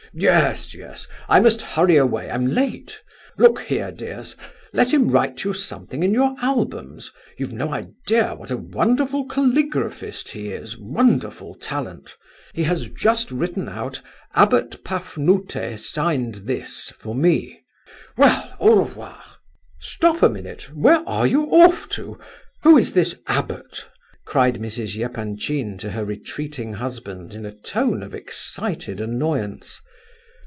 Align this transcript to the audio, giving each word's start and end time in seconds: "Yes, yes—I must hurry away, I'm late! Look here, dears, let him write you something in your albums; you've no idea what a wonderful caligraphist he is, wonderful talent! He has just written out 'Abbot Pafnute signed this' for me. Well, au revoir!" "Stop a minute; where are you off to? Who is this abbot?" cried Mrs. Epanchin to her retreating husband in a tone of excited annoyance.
"Yes, 0.13 0.73
yes—I 0.73 1.39
must 1.39 1.61
hurry 1.61 1.95
away, 1.95 2.29
I'm 2.29 2.45
late! 2.47 3.01
Look 3.37 3.61
here, 3.61 3.93
dears, 3.93 4.35
let 4.73 4.93
him 4.93 5.09
write 5.09 5.45
you 5.45 5.53
something 5.53 6.03
in 6.03 6.13
your 6.13 6.35
albums; 6.41 7.13
you've 7.37 7.53
no 7.53 7.73
idea 7.73 8.35
what 8.35 8.51
a 8.51 8.57
wonderful 8.57 9.25
caligraphist 9.27 10.27
he 10.27 10.49
is, 10.49 10.77
wonderful 10.77 11.55
talent! 11.55 12.17
He 12.53 12.63
has 12.63 12.89
just 12.89 13.31
written 13.31 13.69
out 13.69 14.01
'Abbot 14.35 14.83
Pafnute 14.83 15.79
signed 15.79 16.35
this' 16.43 16.89
for 16.99 17.15
me. 17.15 17.61
Well, 18.17 18.57
au 18.59 18.79
revoir!" 18.81 19.23
"Stop 19.79 20.21
a 20.23 20.27
minute; 20.27 20.75
where 20.75 21.07
are 21.07 21.25
you 21.27 21.43
off 21.45 21.87
to? 21.91 22.19
Who 22.63 22.77
is 22.77 22.91
this 22.93 23.17
abbot?" 23.27 23.87
cried 24.25 24.55
Mrs. 24.55 24.97
Epanchin 25.01 25.77
to 25.77 25.91
her 25.91 26.03
retreating 26.03 26.73
husband 26.73 27.33
in 27.33 27.45
a 27.45 27.55
tone 27.55 28.03
of 28.03 28.13
excited 28.13 28.99
annoyance. 28.99 29.79